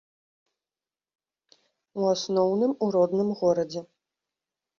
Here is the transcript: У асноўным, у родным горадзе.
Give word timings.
У 1.99 2.07
асноўным, 2.15 2.71
у 2.87 2.89
родным 2.97 3.29
горадзе. 3.45 3.81